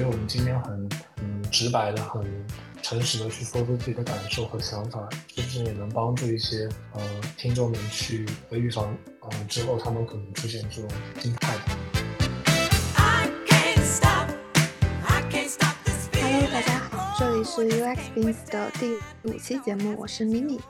[0.00, 0.88] 所以我们今天很
[1.18, 2.24] 嗯直白的、很
[2.80, 7.02] 诚实的去说出自己的感受和想法，是不是也能帮助一些呃
[7.36, 11.54] 听众们去预防呃之后他们可能出现这种心态
[16.14, 20.60] ？Hello，大家好，这里是 UX Beans 的第五期节目，我是 Mimi。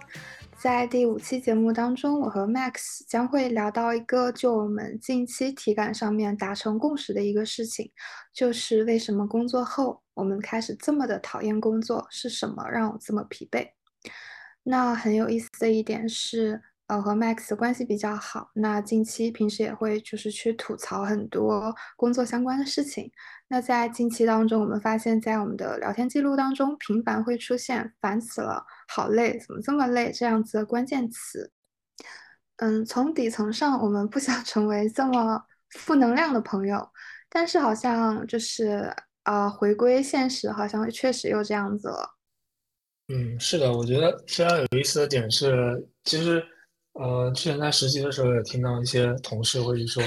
[0.60, 7.90] 在第五期节目当中，我和 Max 将会聊到一个就我们近期体感上面达成共识的一个事情，
[8.34, 13.70] 就是为什么工作后我们开始这么的讨厌工作，是什么让我这么疲惫？
[14.62, 16.60] 那很有意思的一点是。
[16.90, 18.50] 呃，和 Max 关系比较好。
[18.52, 23.08] 那近期平时也会就是去吐槽很多工作相关的事情。
[23.46, 31.52] 那在近期当中，我们发现，在我们的聊天记录当中，频繁会出现“烦死了”“好累”“怎么这么累”这样子的关键词。
[32.56, 36.84] 嗯，从底层上，我们不想 成为这么负能量的朋友，
[37.28, 42.16] 但是好像就是呃，回归现实，好像确实又这样子了。
[43.14, 46.44] 嗯，是的，我觉得非常有意思的点是，其实。
[47.00, 50.02] 呃，之前在实习的时候也听到一些同事会说：“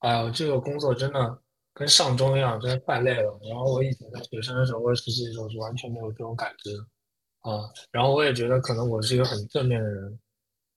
[0.00, 1.38] 哎呀，这个工作真的
[1.74, 6.74] 跟上钟一样，真的太累了。”然后我以前在学生的时候或者实习的时候是完全没有这种感知
[7.40, 7.68] 啊。
[7.92, 10.18] 然后我也觉得可能我是一个很正面的人，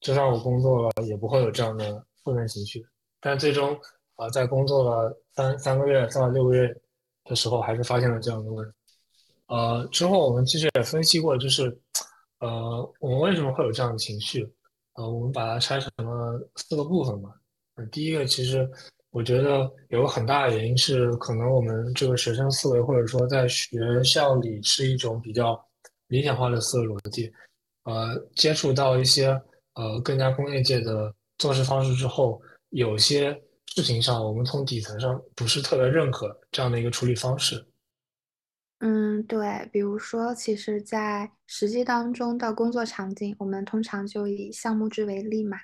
[0.02, 2.86] 就算我工作了也不会有这样的负面情绪。
[3.22, 3.73] 但最终
[4.17, 6.75] 啊，在工作了三三个月、到六个月
[7.23, 8.73] 的时候，还是发现了这样的问题。
[9.47, 11.80] 呃，之后我们其实也分析过，就是
[12.39, 14.53] 呃，我们为什么会有这样的情绪？
[14.94, 17.33] 呃，我们把它拆成了四个部分嘛。
[17.75, 18.69] 嗯，第一个其实
[19.09, 25.59] 我觉得有很大的原因是，可能我们这个学生思维或者说在学校里是一种比较
[26.08, 27.31] 理想化的思维逻辑。
[27.85, 29.30] 呃，接触到一些
[29.73, 33.33] 呃更加工业界的做事方式之后，有些
[33.75, 37.66] 事情上我们从底层上不是特别认可这样的一个处理方式。
[38.85, 45.57] 嗯，对，比如说，其实，在实际当中的工作场景，我们通常就以项目制为例嘛，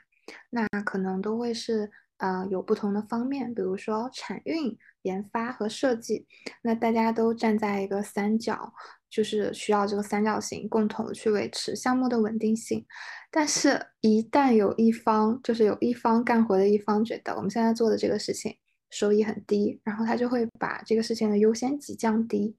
[0.51, 6.25] 那可能都会是呃有不同的方面，比如说产运、研发和设计，
[6.61, 8.71] 那大家都站在一个三角，
[9.09, 12.85] 就是需要这个三角形共同去维持项目的稳定性，
[13.29, 18.55] 但是，一旦有一方，就是有一方干活的一方觉得我们现在做的这个事情。
[18.89, 22.55] 收益很低，然后他就会把这个事情的优先级降低。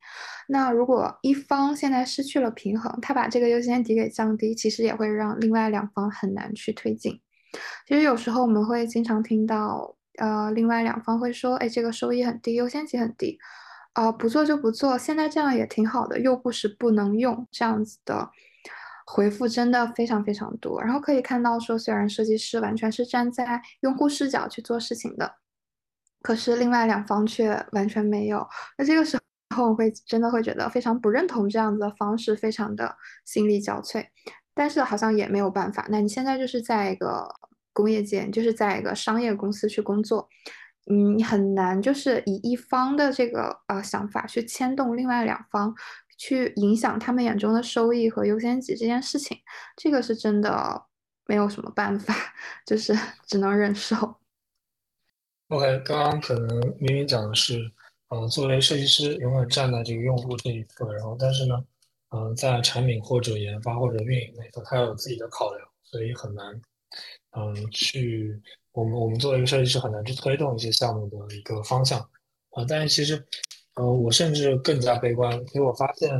[0.48, 7.20] 那如果一方现在失去了平衡，他把这个优先级给降低，其实也会让另外两方很难去推进。
[7.86, 13.36] 其实有时候我们会经常听到，呃，另外两方会说：“哎，这个收益很低，优先级很低，
[13.94, 18.30] 啊，不做就不做，现在这样也挺好的，又不是不能用。”这样子的
[19.04, 20.80] 回复真的非常非常多。
[20.80, 25.39] 然后可以看到说，虽然设计师完全是站在用户视角去做事情的。
[26.22, 29.18] 可是另外两方却完全没有，那这个时
[29.56, 34.04] 候我会真的会觉得非常不认同这样子的方式，非常的心力交瘁。
[34.52, 35.86] 但是好像也没有办法。
[35.88, 37.26] 那你现在就是在一个
[37.72, 40.28] 工业界，就是在一个商业公司去工作，
[40.90, 45.74] 嗯，你很难就是以一方的这个呃想法去牵动另外两方，
[46.18, 49.38] 去影响他们眼中的收益和优先级这件事情，
[49.76, 50.84] 这个是真的
[51.26, 52.14] 没有什么办法，
[52.66, 52.94] 就是
[53.26, 54.19] 只能忍受。
[55.50, 57.68] OK，刚刚可能明明讲的是，
[58.10, 61.56] 呃，作为设计师永远站在这个用户这一侧，然后但是呢，
[62.10, 66.46] 呃，在产品或者研发或者运营那一侧，他有自己的考量，所以很难，
[67.36, 68.40] 嗯，去
[68.70, 71.98] 我们我们作为一个设计师很难去推动一些项目的一个方向，
[72.50, 73.20] 啊，但是其实，
[73.74, 76.10] 呃，我甚至更加悲观，因为我发现，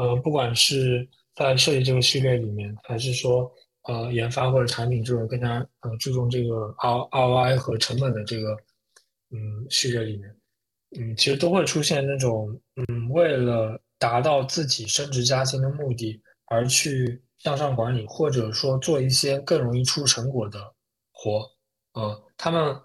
[0.00, 3.48] 呃，不管是在设计这个序列里面，还是说。
[3.88, 8.56] 呃，研发或者产品这种更加呃注重这个 R ROI 和成本的这个
[9.32, 10.36] 嗯序列里面，
[10.98, 20.58] 嗯，其实都会出现那种嗯为了达到自己升职加薪的目的而去向上管理，或者说做一些更容易出成果的
[21.12, 21.50] 活，
[21.94, 22.76] 呃，他们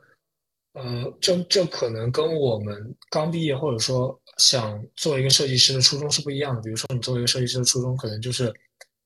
[0.74, 6.62] 呃这这可能跟我们刚毕业或者说想做一个设计师的初衷是不一样的。
[6.62, 8.54] 比如说，你作为一个设计师的初衷，可能就是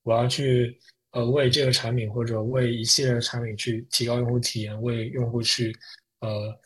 [0.04, 0.80] 我要去。
[1.14, 5.76] 呃，为这个产品或者为一系列的产品去提高用户体验，为用户去
[6.22, 6.58] 呃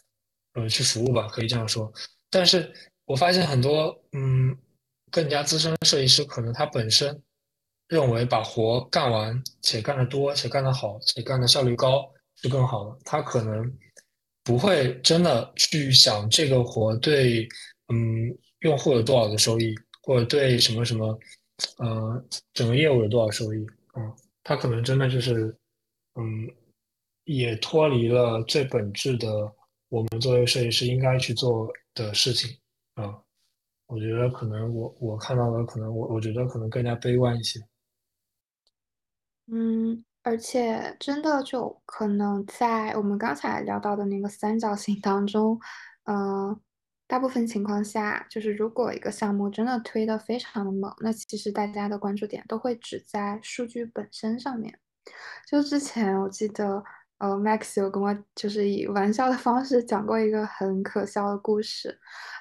[0.56, 1.92] 呃去服务吧，可以这样说。
[2.30, 2.74] 但是
[3.06, 4.58] 我发现很多嗯
[5.12, 7.22] 更加资深的设计师，可能他本身
[7.88, 12.12] 认为把活干完且干得多且干得好且干的效率高
[12.42, 13.72] 是更好的，他可能
[14.44, 17.48] 不会真的去想这个活对
[17.94, 21.18] 嗯用户有多少的收益，或者对什么什么
[21.78, 24.02] 呃整个业务有多少收益啊。
[24.44, 25.56] 他可能真的就是，
[26.20, 26.48] 嗯，
[27.24, 29.28] 也脱离了最本质的
[29.96, 32.50] 我们作为设计师应该去做的事情
[32.96, 33.22] 啊。
[33.88, 37.62] 我觉得可能我我看到的可能我我觉得可能更加悲观一些。
[39.48, 45.58] 嗯，而且真的就可能在我们刚才聊到的那个三角形当中，
[46.04, 46.60] 呃，
[47.08, 54.78] 大部分情况下，就是如果一个项目真的推得非常的猛，那其实大家的关注点都会只在数据本身上面。
[55.48, 56.84] 就之前我记得，
[57.20, 61.98] 呃，Max 有跟我就是以玩笑的方式讲过一个很可笑的故事，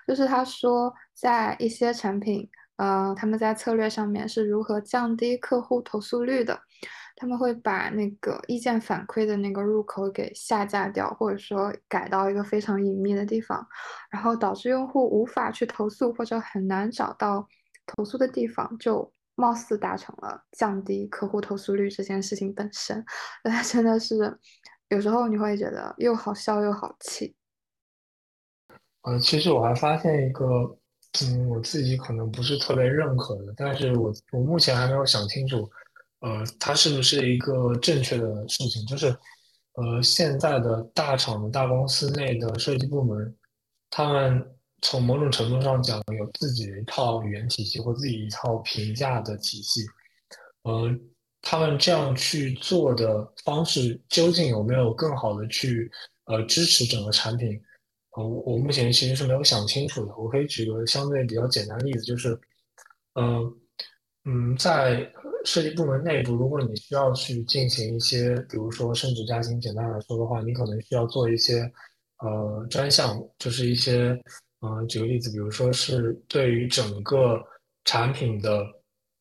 [0.06, 2.48] 就是他说在一些产品。
[2.76, 6.58] 呃，他们在策略上面是如何降低客户投诉率的？
[7.14, 13.64] 他们会把那个意见反馈的那个入口给下架掉，或者说改到一个非常隐秘的地方，
[14.10, 17.46] 然后导致用户无法去投诉或者很难找到
[17.86, 23.04] 投诉的地方，就貌似达成了降低客户投诉率这件事情本身。
[23.44, 24.38] 那真的是
[24.88, 27.34] 有时候你会觉得又好笑又好气。
[29.02, 30.44] 呃，其实我还发现一个，
[31.22, 35.70] 嗯，我自己可能不是特别认可的，但是我我目前还没有想清楚，
[36.20, 38.86] 呃，它是不是一个正确的事情？
[38.86, 39.08] 就是，
[39.75, 43.36] 呃，现在的大厂大公司内的设计部门，
[43.90, 44.53] 他们
[44.84, 49.81] 从某种程度上讲，有自己的一套语言体系或自己一套评价的体系，
[50.64, 50.90] 呃，
[51.40, 55.90] 他们这样去做的方式，究竟有没有更好的去
[56.26, 57.58] 呃支持整个产品？
[58.10, 60.14] 呃，我目前其实是没有想清楚的。
[60.19, 62.38] 我可以举个相对比较简单的例子，就是，
[63.14, 63.52] 嗯
[64.26, 65.10] 嗯，在
[65.46, 71.70] 设计部门内部，如果你需要去进行一些，比如说升职加薪，简单来说的话，你可能需要做一些
[72.19, 74.16] 呃专项，就是一些，
[74.64, 77.38] 嗯，举个例子，比如说是对于整个
[77.84, 78.66] 产品的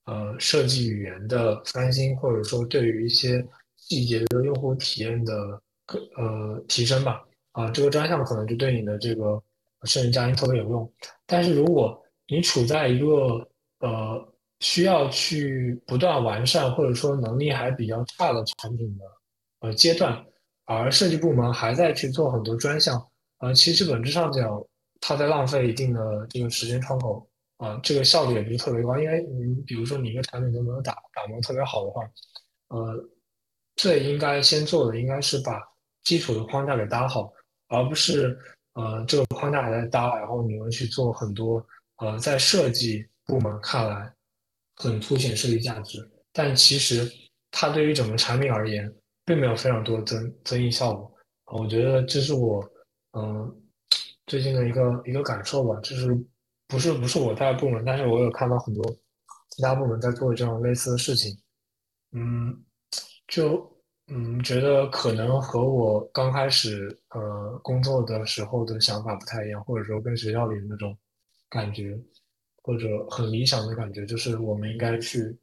[0.05, 3.45] 呃设计语言的翻新，或者说对于一些
[3.75, 5.61] 细节的用户体验的
[6.15, 7.21] 呃提升吧。
[7.51, 9.41] 啊，这个专项可能就对你的这个
[9.83, 10.93] 升职加薪特别有用，
[11.25, 13.05] 但是如果你处在一个
[13.79, 19.03] 呃需要去不断完善或者说能力还比较差的产品的
[19.59, 20.25] 呃阶段，
[20.65, 22.99] 而设计部门还在去做很多专项，
[23.39, 24.49] 呃，其实本质上讲，
[25.05, 27.27] 它在浪费一定的这个时间窗口，
[27.57, 32.01] 啊，这个效率也不是特别高，因为你比如说你一个产品都没有打打磨特别好的话，
[32.69, 33.09] 呃，
[33.75, 35.61] 最应该先做的应该是把
[36.05, 37.33] 基础的框架给搭好。
[37.67, 38.37] 而不是
[38.73, 41.65] 呃这个框架还在搭，然后你们去做很多
[41.97, 44.13] 呃在设计部门看来
[44.75, 45.97] 很凸显设计价值，
[46.31, 47.11] 但其实
[47.49, 48.93] 它对于整个产品而言
[49.25, 51.11] 并没有非常多的增增益效果。
[51.45, 52.63] 我觉得这是我
[53.17, 53.62] 嗯
[54.27, 56.07] 最近的一个一个感受吧，就是
[56.67, 58.83] 不是不是我在部门，但是我有看到很多
[59.49, 61.37] 其他部门在做这种类似的事情，
[62.11, 62.63] 嗯，
[63.27, 63.71] 就。
[64.07, 70.95] 嗯，觉得可能和我刚开始呃工作的时候的想法不太一样，或者说跟学校里那种
[71.49, 71.97] 感觉，
[72.61, 75.39] 或者很理想的感觉，就是我们应该去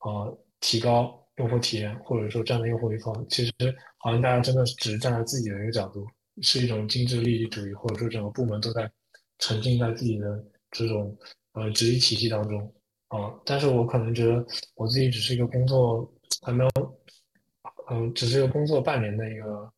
[0.00, 3.24] 呃提高用户体验，或者说站在用户一方。
[3.28, 3.52] 其实
[3.98, 6.04] 好像大家真的只是站在自己的一个角度，
[6.40, 8.90] 是一种精致利益主义，或者说整个部门都在
[9.38, 11.16] 沉浸在自己的这种
[11.52, 12.74] 呃职业体系当中
[13.08, 13.32] 啊。
[13.44, 14.44] 但是我可能觉得
[14.74, 16.70] 我自己只是一个工作还没有。
[17.90, 19.72] 嗯，只是一个工作半年的一个，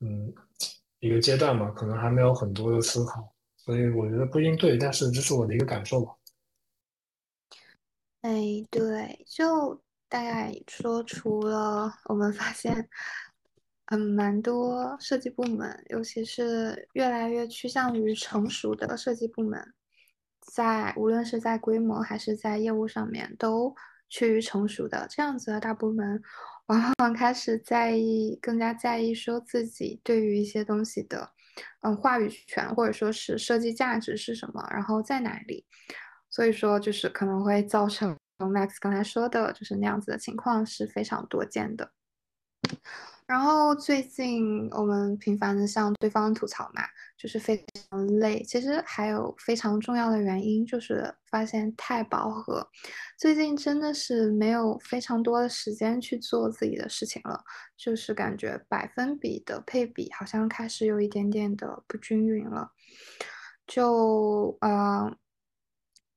[0.00, 0.32] 嗯，
[1.00, 6.14] 一个阶段嘛，可能还没有很多的思考，所以我觉得不一定对，但是这是我的一个感受吧。
[8.22, 9.74] 哎，对，就
[10.08, 12.88] 大概说，除了我们发现，
[13.86, 19.74] 嗯，蛮多设计部门，尤其是越来越趋向于成熟的设计部门，
[20.40, 23.74] 在无论是在规模还是在业务上面，都
[24.08, 26.22] 趋于成熟的这样子的大部门。
[26.68, 31.30] 往往开始在意，更加在意说自己对于一些东西的，
[31.82, 35.66] 嗯，话语权或者说是设计价值是什么，然后在哪里。
[36.30, 41.92] 所以说，就是可能会造成 Max 刚才说的，就是那样子的情况是非常多见的。
[43.26, 46.82] 然后最近我们频繁的向对方吐槽嘛，
[47.16, 48.42] 就是非常累。
[48.42, 52.68] 其实还有非常重要的原因，就是发现太饱和，
[53.18, 57.42] 最近真的是没有非常多的时间去做自己的事情了，
[57.78, 62.72] 就是感觉百分比的配比好像开始有一点点的不均匀了。
[63.66, 65.16] 就呃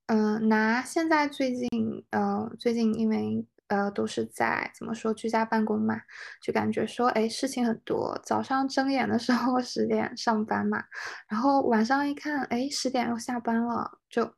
[0.07, 3.45] 嗯，拿现在最近呃最近因为。
[3.67, 5.99] 呃，都是在怎么说居家办公嘛，
[6.41, 8.17] 就感觉说，哎，事情很多。
[8.23, 10.81] 早上睁眼的时候 十点上班嘛，
[11.27, 14.33] 然后晚上一看，哎，十点又下班了，就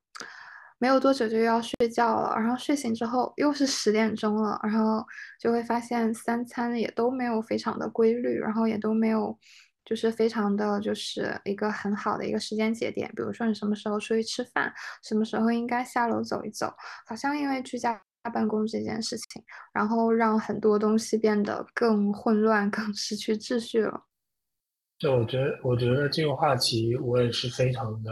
[0.79, 2.35] 没有多久就要睡觉了。
[2.37, 5.05] 然后睡醒之后又是十点钟了，然后
[5.39, 9.37] 就会发现三餐也都没有非常的规律，然后也都没有
[9.85, 13.07] 就是非常的就是一个很好的一个时间节点。
[13.15, 16.73] 比如说你什么时候出去吃饭，什么时候应该下楼走一走，
[17.05, 18.01] 好像因为居家
[18.33, 24.05] 办公这件事情，然后让很多东西变得更混乱、 更失去秩序了。
[24.97, 28.11] 对，我觉得，我觉得这个话题我也是非常的，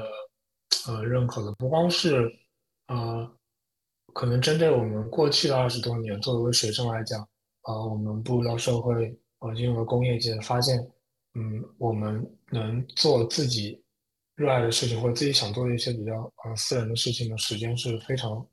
[0.88, 1.52] 呃，认可的。
[1.58, 2.32] 不光是，
[2.88, 3.30] 呃，
[4.14, 7.20] 可能针对我们过去的二十多年，作为学生来讲，
[7.64, 10.80] 呃，我们步入到社会，呃，进入了工业界，发现，
[11.34, 13.84] 嗯，我们能做自己
[14.38, 16.14] 热爱的事情，或者自己想做的一些比较，
[16.46, 18.48] 呃，私人的事情的时间是非常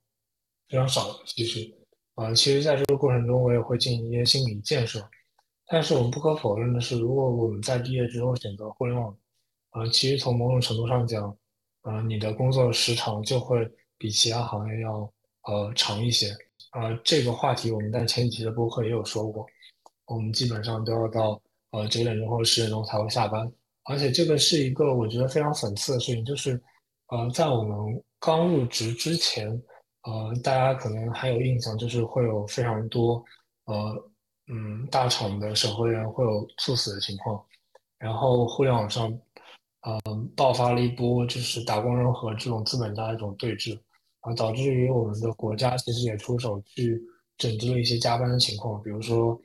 [0.68, 1.09] 非常少。
[1.26, 1.73] 其实，
[2.16, 5.06] 呃，其实在这个过程中，我也会进行一些心理建设。
[5.66, 9.16] 但是我们不可否认的是，如果我们在毕业之后选择互联网，
[9.73, 11.37] 呃，其实从某种程度上讲，
[11.83, 13.66] 呃，你的工作时长就会
[13.97, 15.11] 比其他行业要
[15.44, 16.28] 呃长一些。
[16.73, 19.47] 呃，这个话题我们在前几期的播客也有说过，
[20.06, 21.40] 我们基本上都要到
[21.71, 23.50] 呃九点钟或者十点钟才会下班，
[23.85, 26.61] 而且这个是一个我觉得非常讽刺的事情，就是
[27.09, 29.49] 呃在我们刚入职之前，
[30.04, 33.25] 呃，大家可能还有印象，就是会有非常多
[33.64, 34.11] 呃。
[34.46, 37.42] 嗯，大厂的审核员会有猝死的情况，
[37.99, 39.11] 然后互联网上，
[39.87, 43.75] 嗯，爆发了一波就是打工人和这种资本家的一种对峙，
[44.20, 47.02] 啊，导致于我们的国家其实也出手去
[47.38, 49.40] 整治了一些加班的情况，比如说，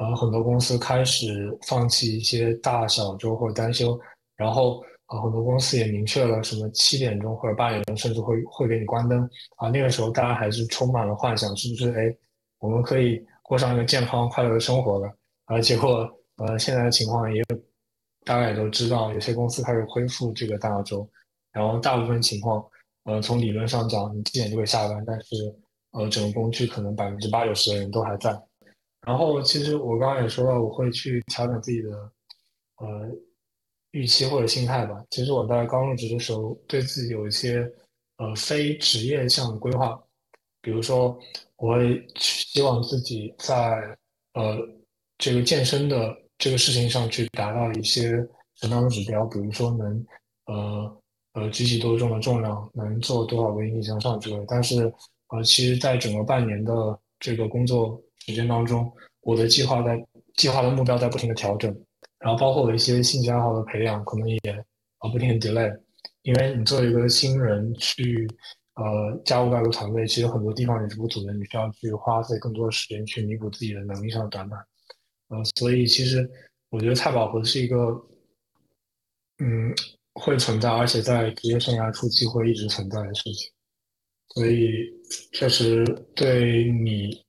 [0.00, 3.96] 呃，很多公司开始放弃一些大小周或单休，
[4.34, 4.82] 然后
[5.12, 11.90] 啊，很多公司也明确了什么七点钟或者八点钟甚至会会给你关灯，啊，那个时候大家还是充满了幻想，是不是？
[11.98, 12.16] 哎，
[12.58, 13.24] 我们可以。
[13.44, 15.14] 过上一个健康快乐的生活了，
[15.44, 17.42] 而结果，呃，现在的情况也
[18.24, 21.06] 大概也都知道，有些公司开始恢复这个大周，
[21.52, 22.64] 然后大部分情况，
[23.04, 25.36] 呃，从理论上讲，你七点就会下班，但是，
[25.90, 28.30] 呃，整个工区可能百分之八九十的人都还在。
[29.06, 31.90] 然后，其实我刚刚也说了，我会去调整自己的，
[32.78, 33.10] 呃，
[33.92, 35.02] 预期或者心态吧。
[35.10, 37.66] 其实我在刚入职的时候，对自己有一些，
[38.18, 39.98] 呃，非职业项的规划。
[40.60, 41.18] 比如说，
[41.56, 43.96] 我会希望自己在
[44.34, 44.56] 呃
[45.18, 48.10] 这个健身的这个事情上去达到一些
[48.56, 50.06] 什么样的指标，比如说能
[50.46, 54.44] 呃呃举起多重的重量，能做多少个引体向上之类。
[54.46, 54.92] 但是
[55.28, 56.72] 呃，其实在整个半年的
[57.18, 58.90] 这个工作时间当中，
[59.22, 60.00] 我的计划在
[60.36, 61.74] 计划的目标在不停的调整，
[62.22, 64.38] 然后包括我一些兴趣爱好的培养，可能也
[64.98, 65.78] 啊不停 delay，
[66.22, 68.28] 因为你作为一个新人去。
[68.74, 74.58] 呃，加入到一个团队，其实很多地方你是不足的，你需要去花费更多的时间去弥补自己的能力上的短板。
[75.28, 76.26] 呃，所以其实
[76.70, 77.76] 我觉得菜饱和是一个，
[79.40, 79.74] 嗯，
[80.14, 83.52] 会存在，而且在职业生涯初期会一直存在的事情。
[84.30, 84.90] 所以
[85.32, 85.84] 确实
[86.16, 87.22] 对你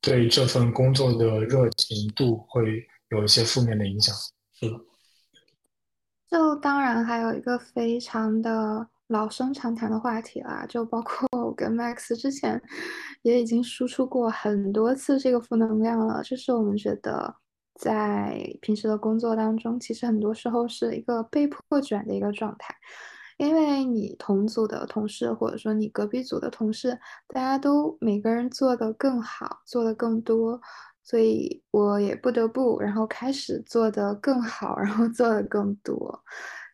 [0.00, 4.12] 对这份工作的热情度会有一些负面的影响。
[4.58, 4.80] 是的。
[6.28, 8.88] 就当然还有一个非常的。
[9.08, 12.62] 老生常谈的话题啦，就包括 我跟 Max 之前
[13.22, 16.22] 也已经输出过很多次这个负能量了。
[16.22, 17.34] 就是我们觉得
[17.74, 22.74] 在平时的工作当中，其实很多时候是一个被迫卷的一个状态，
[23.38, 30.60] 因为你同组的同事或者说你隔壁组的同事，大家都每个人做的更好，做的更多，
[31.08, 36.22] 所以我也不得不然后开始做的更好，然后做的更多。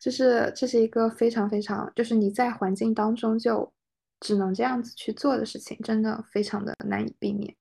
[0.01, 3.71] 就是这是一个非常非常，就是你在环境当中就
[4.19, 7.55] 只能这样子去做的事情，真的非常的难以避免。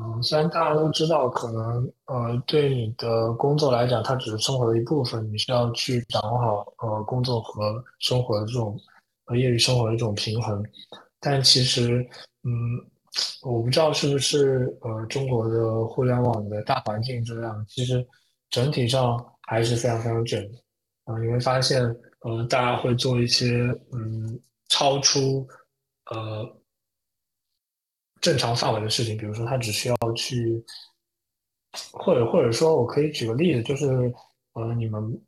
[0.00, 8.78] 嗯，虽然大家都知道，可能呃，对你的工作来讲，它只是生活的一部分，你需要去掌握好呃工作和生活的这种
[9.24, 10.64] 和业余生活的一种平衡。
[11.18, 12.08] 但其实，
[12.44, 12.52] 嗯，
[13.42, 18.06] 我不知道是不是呃中国的互联网的大环境这样，其实
[18.50, 20.58] 整体上还是非常非常卷的。
[21.04, 21.82] 啊，你会发现，
[22.20, 25.46] 呃，大家会做一些，嗯，超出，
[26.10, 26.46] 呃，
[28.20, 30.62] 正常范围的事情，比如说他只需要去，
[31.92, 33.86] 或者或者说我可以举个例子，就是，
[34.52, 35.18] 呃，你们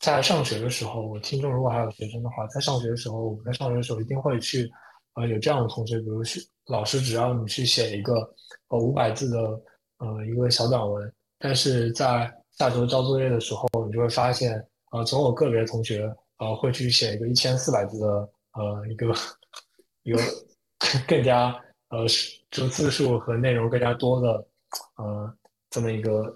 [0.00, 4.68] 在上学的时候，我听众如果还有学生的话，在上学的时候，我们在上学的时候一定会去，
[5.14, 8.14] 呃，有这样的同学，比如去老师只要你去写一个，
[8.68, 9.38] 呃，五百字的，
[9.98, 14.64] 呃，一个小短文，但是在下周交作业的时候，你就会发现。
[14.92, 18.06] 呃，总有个别同学，呃，会去写一个一千四百字的，
[18.54, 19.06] 呃，一个
[20.02, 20.18] 一个
[21.06, 21.56] 更加
[21.90, 22.04] 呃，
[22.50, 24.28] 就字数和内容更加多的，
[24.96, 25.32] 呃，
[25.70, 26.34] 这么一个，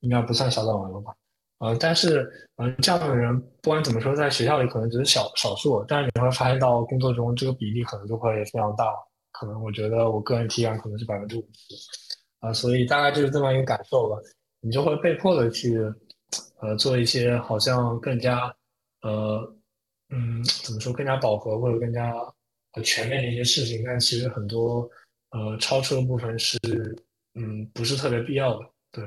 [0.00, 1.14] 应该不算小短文了吧？
[1.62, 8.92] 呃，但是，嗯，这样的人不管怎么说，在学校里可能只是小少数，但是你会发现到工作中这个比例可能就会非常大，
[9.30, 11.74] 可能我觉得我个人体感可能是百分之五十，
[12.40, 14.16] 啊，所以大概就是这么一个感受吧，
[14.60, 15.78] 你就会被迫的去。
[16.62, 18.50] 呃做一些好像更加
[19.02, 19.38] 呃
[20.08, 22.14] 嗯怎么说更加饱和或者更加
[22.82, 24.88] 全面的一些事情，但其实很多
[25.32, 26.56] 呃超出的部分是
[27.34, 29.04] 嗯不是特别必要的，对。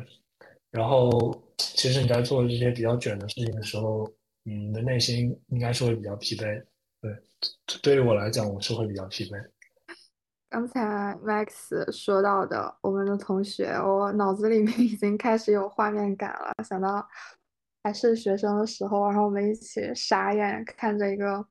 [0.76, 4.06] 然后其实你在做这些比较卷的事情的时候，
[4.44, 6.62] 你的内心应该是会比较疲惫，
[7.02, 7.12] 对。
[7.82, 9.42] 对于我来讲，我是会比较疲惫。
[10.50, 10.82] 刚才
[11.24, 17.08] Max 说到的我们的同学，我脑子里面已经开始有画面感了，想到
[17.84, 21.46] 还是学生的时候，然后我们一起傻眼看着一个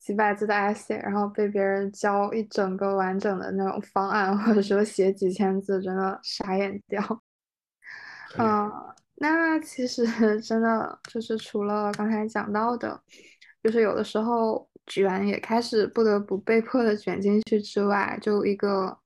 [0.00, 7.00] 几百字的 essay，然后被别人教一整个完整的那种方案，或者说写几千字，真的傻眼掉。
[8.38, 8.72] 嗯，
[9.16, 10.06] 那其实
[10.40, 13.00] 真的就是除了刚才讲到的，
[13.62, 14.68] 就是有的时候。
[14.88, 18.96] 卷也开始不得不被迫的卷进去之外，就一个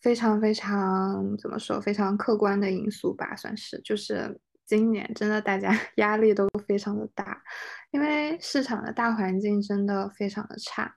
[0.00, 7.42] 非常非常怎么说非常客观的因素吧，算是就是今年真的大家 压力都非常的大，
[7.90, 10.96] 因为市场的大环境真的非常的差，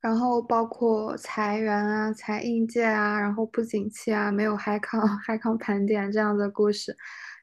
[0.00, 6.96] 然后包括裁员啊、裁应届啊，然后不景气啊、没有嗨康 嗨康盘点这样的故事，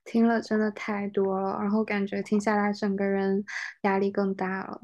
[0.06, 3.44] 听了真的太多了，然后感觉听下来整个人
[3.82, 4.82] 压力更大了。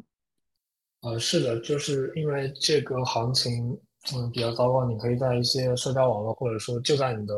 [1.01, 3.79] 呃，是的，就是因为这个行情，
[4.13, 4.85] 嗯，比较糟糕。
[4.85, 7.33] 你可以在一些社交网络，或者说就在你的，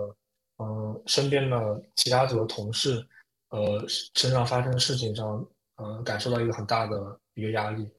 [0.58, 3.02] 嗯，身边的其他组的同事，
[3.52, 3.86] 呃，
[4.16, 5.48] 身上发生的事情上，
[5.78, 7.90] 呃，感受到一个很大的一个压力，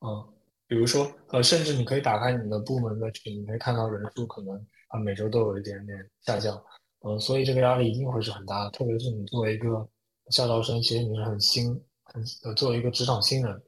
[0.00, 0.26] 嗯，
[0.70, 4.54] 比如说，呃，甚至你可以打开你的部门的群，你可以看到人数可能
[4.86, 6.56] 啊每周都有一点点下降，
[7.00, 8.70] 嗯，所以这个压力一定会是很大的。
[8.70, 9.84] 特别是你作为一个
[10.30, 11.74] 校招生，其实你是很新，
[12.04, 13.62] 很呃，作为一个职场新人。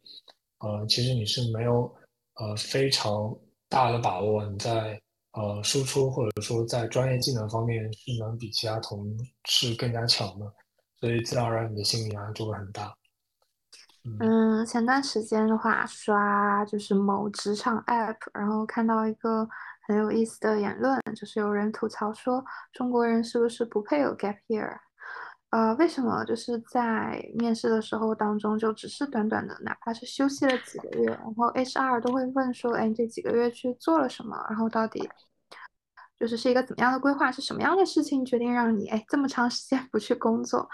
[0.60, 1.92] 呃，其实你是没有
[2.34, 3.36] 呃非常
[3.68, 4.96] 大的把握，你在
[5.32, 9.12] 呃输出或者说在专业技能方面是能比其他同
[9.46, 10.46] 事更加强的，
[11.00, 12.96] 所以自然而然你的心理压力就会很大。
[14.20, 19.48] 嗯，前段时间的话刷就是某职场 app，然后看到一个
[19.86, 24.76] 很有意思的言论，就是有人吐槽说中国人是不是不配有 gap year？
[25.50, 34.36] 呃，为什么就是在面试的时候当中，就只是短短的，哪怕是休息了几个月，然后 HR 都会问说，哎，这几个月去做了什么？
[34.48, 35.06] 然后到底
[36.22, 37.32] 就是是一个怎么样的规划？
[37.32, 40.68] 是什么样的事情决定让你哎这么长时间不去工作？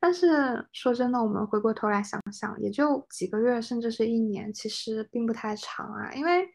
[0.00, 6.48] 但是说真的，我们回过头来想想，也就几个月，甚至是一年，其实并不太长啊，因为。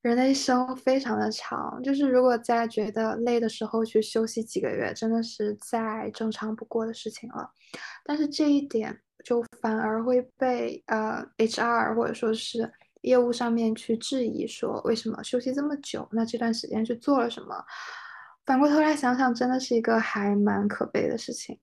[0.00, 7.50] 人的一生非常的长，就是如果在觉得累的时候去休息几个月，真的是再正常不过的事情了。
[8.04, 12.72] 但是这一点就反而会被呃 HR 或者说是
[13.08, 16.06] 业务上面去质疑，说为什么休息这么久？
[16.12, 17.64] 那这段时间去做了什么？
[18.44, 21.58] 反过头来想想，真的是一个还蛮可悲的事情。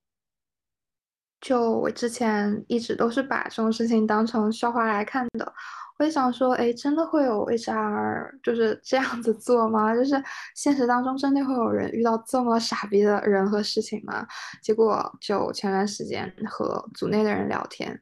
[1.40, 5.52] 就我之前一直都是把这种事情当成笑话来看的。
[5.98, 9.94] 我也想说，哎，真的会有 HR 就是这样子做吗？
[9.94, 10.22] 就是
[10.54, 14.26] 现实当中真的会有人遇到这么傻逼的人和事情吗？
[14.62, 17.98] 结果就前段时间和组内的人聊天，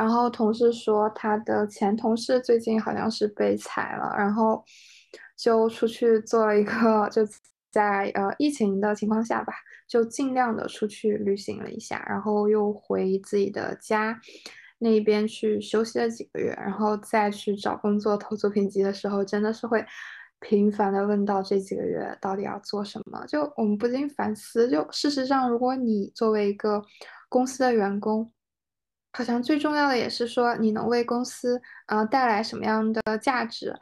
[0.00, 4.64] 然后同事说他的前同事最近好像是被裁了，然后
[5.36, 7.20] 就出去做了一个， 就
[7.70, 9.52] 在呃疫情的情况下吧，
[9.86, 14.18] 就尽量的出去旅行了一下，然后又回自己的家。
[14.82, 19.84] 那边去休息了几个月，然后再去找工作投作品集的时候，真的是会
[20.40, 23.22] 频繁的问到这几个月到底要做什么。
[23.26, 26.82] 就我们不禁反思，就事实上，如果你作为一个
[27.28, 28.32] 公司的员工，
[29.12, 33.74] 好像最重要的也是说你能为公司呃带来什么样的价值。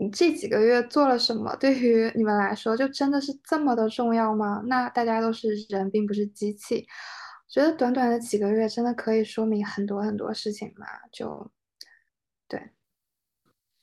[0.00, 1.56] 你这几个月做了什么？
[1.56, 4.62] 对于你们来说，就真的是这么的重要吗？
[4.66, 6.86] 那大家都是人，并不是机器。
[7.48, 10.86] 觉得短短的几个月真的可以说明很多很多事情嘛？
[11.10, 11.50] 就
[12.46, 12.60] 对。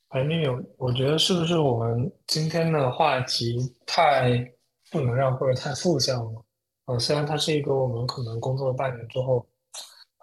[0.08, 4.38] 哎，丽丽，我觉得是不是我们今天的话题太
[4.84, 6.44] 负能量或者太负向了？
[6.86, 9.46] 呃，虽然它是一个我们可能工作了半年之后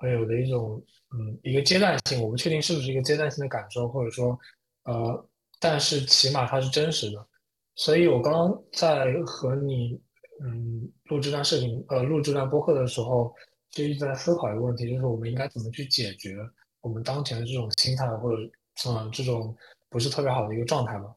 [0.04, 0.84] 会有的一种
[1.16, 4.38] 嗯一个阶段性，我不确定是不是一个阶段性的感受，或者说
[4.84, 7.28] 呃，但是起码它是真实的。
[7.76, 9.98] 所以我刚刚在和你。
[10.46, 13.34] 嗯，录这段视频，呃，录这段播客的时候，
[13.70, 16.36] 就一直在思考一个问题，就是我们应该怎么去解决
[16.82, 18.42] 我们当前的这种心态，或者，
[18.90, 19.56] 嗯，这种
[19.90, 21.16] 不是特别好的一个状态吧。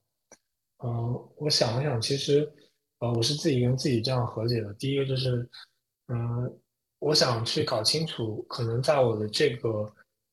[0.84, 2.48] 嗯，我想了想，其实，
[3.00, 4.72] 呃，我是自己跟自己这样和解的。
[4.74, 5.48] 第一个就是，
[6.08, 6.58] 嗯，
[7.06, 9.68] 我想去搞清楚，可能在我的这个，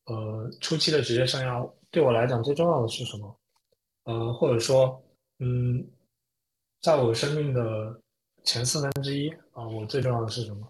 [0.06, 3.40] 呃，初期的职业生涯，对我来讲最重要的是什么？
[4.06, 5.02] 呃，或者说，
[5.40, 5.86] 嗯，
[6.82, 8.00] 在我生命的。
[8.46, 10.68] 前四分之一啊，我最重要的是什么？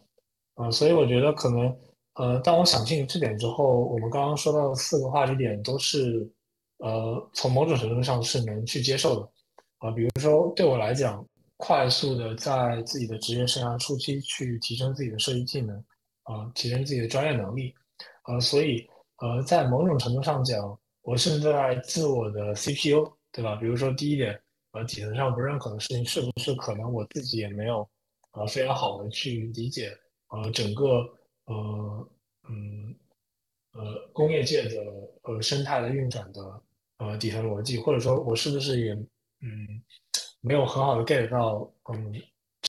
[0.53, 1.75] 啊，所以我觉得可能
[2.13, 6.31] 呃，当我想清楚这点之后，我们刚刚说到的四个话题点都是，
[6.77, 9.29] 呃，从某种程度上是能去接受的，
[9.79, 11.25] 啊，比如说对我来讲，
[11.57, 15.83] 快速的在自己的职业生涯初期去提升自己的设计技能，
[16.23, 17.73] 啊，提升自己的专业能力，
[18.25, 23.55] 呃，所以，呃，在某种程度上讲，我现在自我的 CPU，对吧？
[23.55, 24.39] 比如说第一点，
[24.71, 27.87] 呃，底层上不认可的事情，是不是可能我自己也没有，
[28.31, 29.95] 呃，非常好的去理解，
[30.29, 31.07] 呃，整个。
[31.45, 32.09] 呃
[32.47, 32.95] 嗯
[33.73, 34.81] 呃工业界的
[35.23, 36.61] 呃生态的运转的
[36.99, 39.83] 呃底层逻辑，或者说我是不是也嗯
[40.39, 42.13] 没有很好的 get 到嗯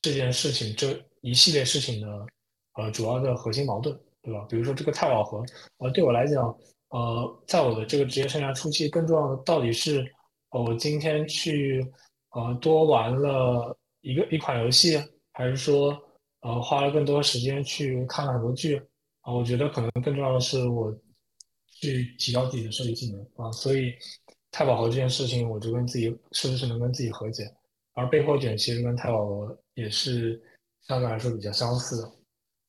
[0.03, 2.27] 这件事情这一系列事情的
[2.75, 4.47] 呃主要的核心矛盾，对吧？
[4.49, 5.45] 比如说这个太饱和，
[5.79, 6.57] 呃对我来讲，
[6.91, 10.05] 呃在我的这个职业生涯初期，更重要的到底是
[10.51, 11.85] 呃我今天去
[12.31, 16.01] 呃多玩了一个一款游戏，还是说？
[16.47, 18.77] 呃，花了更多时间去看了很多剧
[19.23, 20.95] 啊，我觉得可能更重要的是我
[21.81, 23.95] 去提高自己的设计技能啊，所以
[24.51, 27.51] 太饱和这件事情，我就跟自己是不是能跟自己和解，
[27.95, 30.39] 而背后卷其实跟太饱和也是
[30.83, 32.13] 相对来说比较相似的。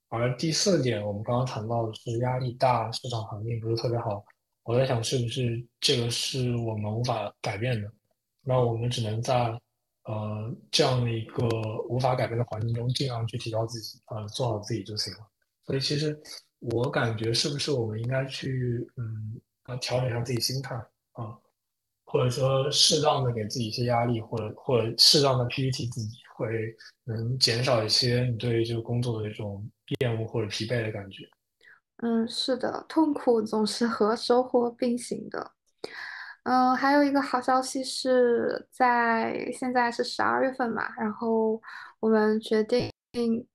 [0.10, 4.24] 而第四点，我们刚刚谈到的是压力大，市场环境不是特别好，
[4.64, 7.92] 我在想是不是这个是我们无法改变的，
[8.42, 9.60] 那我们只能在。
[10.08, 11.48] 呃，这样的一个
[11.90, 15.20] 无法改变的环境中，尽量去提高自己，呃，做好自己就行了。
[15.66, 16.16] 所以，其实
[16.60, 19.42] 我感觉，是不是我们应该去，嗯，
[19.82, 20.76] 调整一下自己心态
[21.14, 21.36] 啊，
[22.06, 29.68] 或者说适当的给自己一些压力，或者或者适当的 PPT 自己，会能减少一些你对于这个工作的一种
[30.02, 31.24] 厌恶或者疲惫的感觉。
[32.04, 35.52] 嗯，是的，痛苦总是和收获并行的。
[36.44, 41.60] 嗯，还有一个好消息是在现在是十二月份嘛，然后
[42.00, 42.92] 我们决定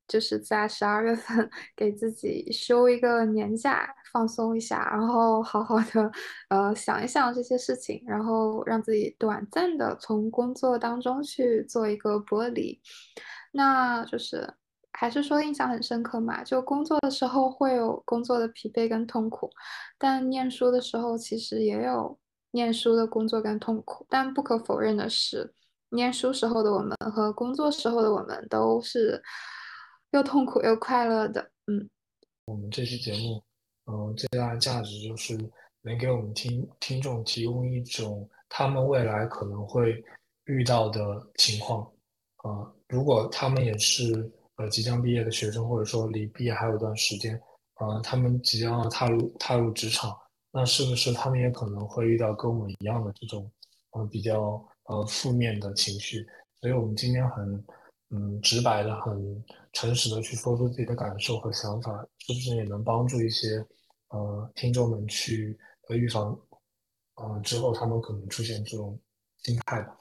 [0.09, 6.11] 就是在十二月份给自己休一个年假，放松一下，然后好好的
[6.49, 12.81] 呃想一想这些事情，然后让自己短暂的从工作当中去做一个剥离。
[13.53, 14.55] 那就是
[14.92, 19.51] 还是说印象很深刻嘛，就工作的时候会有工作的疲惫跟痛苦，
[19.99, 22.18] 但念书的时候其实也有。
[22.53, 25.55] 念书的工作跟痛苦，但不可否认的是，
[25.90, 29.22] 念书时候的我们和工作时候的我们都是
[30.11, 31.50] 又痛苦又快乐的。
[31.66, 31.88] 嗯，
[32.44, 33.42] 我们这期节目，
[33.87, 35.37] 嗯，最大的价值就是
[35.83, 40.03] 能给我们听听众提供一种他们未来可能会
[40.44, 41.00] 遇到的
[41.37, 41.83] 情况。
[42.37, 47.40] 啊，如果他们也是呃即将毕业的学生，或者说离毕业还有一段时间，
[47.74, 50.16] 啊，他们即将要踏入踏入职场。
[50.53, 53.48] 那是不是他们也可能会遇到跟我们一样的这种，
[53.90, 56.27] 呃，比较呃负面的情绪？
[56.61, 57.64] 所以我们今天很，
[58.11, 63.64] 嗯，直白的、很诚实的去说出自己的感受和想法，是不是也能帮助一些，
[64.09, 66.38] 呃，听众们去呃预防，
[67.14, 68.99] 呃，之后他们可能出现这种
[69.43, 69.97] 心态吧？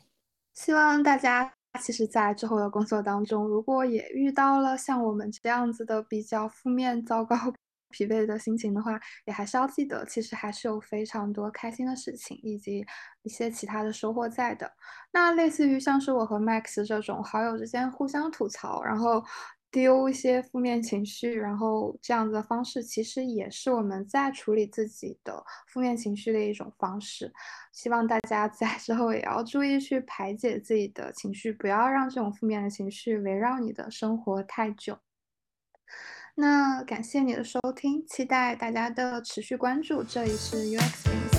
[0.54, 7.36] 希望大家其实，在之后的工作当中，如果也遇到了像我们这样子的比较负面、糟糕。
[7.90, 12.86] 疲惫的心情的话，也还是要记得，其实还是有非常多开心的事情，以及
[13.24, 14.72] 一些其他的收获在的。
[15.12, 19.24] 那类似于像是我和 Max 这种好友之间互相吐槽，然后
[19.72, 27.32] 丢一些负面情绪，然后这样子的方式，其实也是我们在处理自己的负面情绪的一种方式。
[27.72, 34.98] 希望大家 在之后也要注意去排解自己的情绪，不要让这种负面的情绪围绕你的生活太久。
[36.40, 40.02] 那感谢你的收听，期待大家的持续关注。
[40.02, 41.39] 这里是 UX 粉丝。